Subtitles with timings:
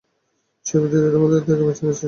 [0.65, 1.99] সেই ভিত্তিতেই তোমাদের থেকে বেছে নিচ্ছি।